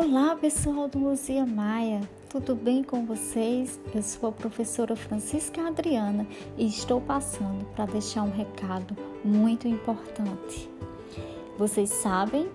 [0.00, 3.80] Olá, pessoal do Luzia Maia, tudo bem com vocês?
[3.92, 6.24] Eu sou a professora Francisca Adriana
[6.56, 10.70] e estou passando para deixar um recado muito importante.
[11.58, 12.48] Vocês sabem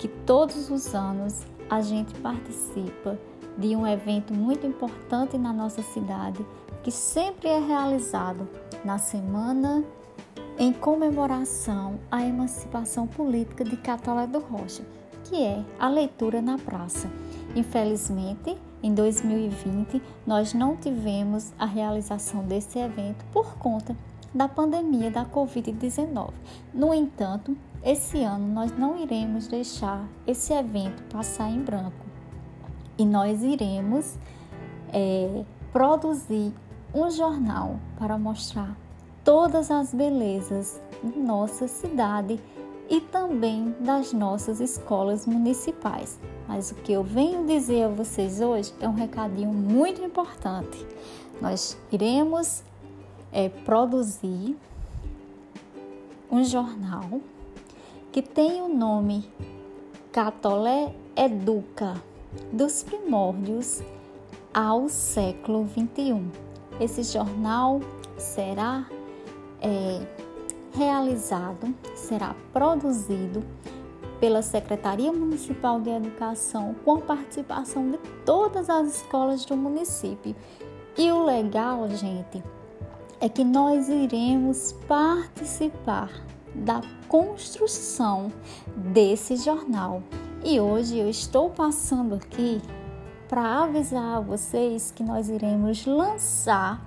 [0.00, 3.16] que todos os anos a gente participa
[3.56, 6.44] de um evento muito importante na nossa cidade
[6.82, 8.48] que sempre é realizado
[8.84, 9.84] na semana
[10.58, 14.82] em comemoração à emancipação política de Catolé do Rocha
[15.24, 17.10] que é a leitura na praça.
[17.54, 23.96] Infelizmente, em 2020, nós não tivemos a realização desse evento por conta
[24.34, 26.30] da pandemia da Covid-19.
[26.72, 32.04] No entanto, esse ano nós não iremos deixar esse evento passar em branco
[32.98, 34.18] e nós iremos
[34.92, 36.52] é, produzir
[36.94, 38.76] um jornal para mostrar
[39.24, 42.40] todas as belezas de nossa cidade
[42.88, 46.18] e também das nossas escolas municipais.
[46.46, 50.86] Mas o que eu venho dizer a vocês hoje é um recadinho muito importante.
[51.40, 52.62] Nós iremos
[53.32, 54.56] é, produzir
[56.30, 57.20] um jornal
[58.12, 59.28] que tem o nome
[60.12, 61.94] Catolé Educa,
[62.52, 63.82] dos primórdios
[64.52, 66.30] ao século 21.
[66.80, 67.80] Esse jornal
[68.16, 68.86] será
[69.60, 70.06] é,
[70.74, 73.42] realizado, será produzido
[74.18, 80.34] pela Secretaria Municipal de Educação com a participação de todas as escolas do município.
[80.96, 82.42] E o legal, gente,
[83.20, 86.10] é que nós iremos participar
[86.54, 88.32] da construção
[88.76, 90.02] desse jornal.
[90.44, 92.60] E hoje eu estou passando aqui
[93.28, 96.84] para avisar a vocês que nós iremos lançar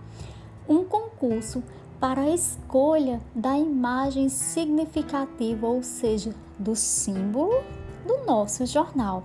[0.68, 1.64] um concurso
[2.00, 7.64] para a escolha da imagem significativa, ou seja, do símbolo
[8.06, 9.24] do nosso jornal.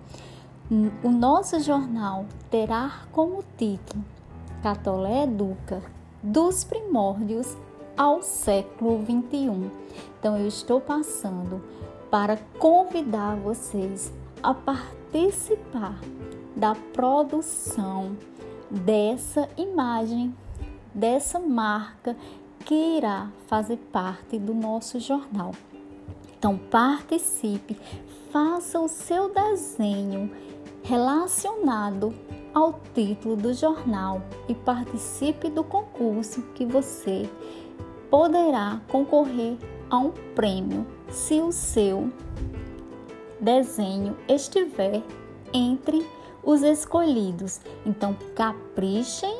[1.02, 4.02] O nosso jornal terá como título
[4.62, 5.82] Catolé Educa,
[6.22, 7.56] dos primórdios
[7.96, 9.70] ao século 21.
[10.18, 11.62] Então eu estou passando
[12.10, 14.12] para convidar vocês
[14.42, 15.98] a participar
[16.56, 18.16] da produção
[18.70, 20.34] dessa imagem,
[20.94, 22.16] dessa marca
[22.64, 25.52] que irá fazer parte do nosso jornal.
[26.38, 27.76] Então participe,
[28.30, 30.30] faça o seu desenho
[30.82, 32.14] relacionado
[32.52, 37.28] ao título do jornal e participe do concurso que você
[38.10, 39.56] poderá concorrer
[39.88, 42.10] a um prêmio se o seu
[43.40, 45.02] desenho estiver
[45.52, 46.06] entre
[46.42, 47.60] os escolhidos.
[47.86, 49.36] Então caprichem,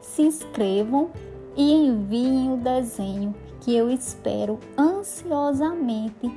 [0.00, 1.10] se inscrevam
[1.56, 6.30] e enviem o desenho que eu espero ansiosamente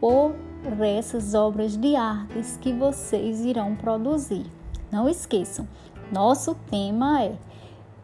[0.00, 0.34] por
[0.80, 4.46] essas obras de artes que vocês irão produzir.
[4.90, 5.68] Não esqueçam,
[6.10, 7.36] nosso tema é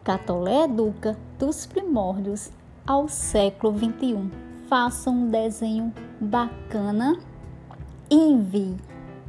[0.03, 2.51] Catolé Educa dos primórdios
[2.85, 4.29] ao século 21.
[4.67, 7.17] Façam um desenho bacana
[8.09, 8.77] e envie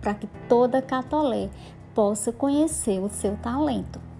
[0.01, 1.49] para que toda Catolé
[1.95, 4.12] possa conhecer o seu talento.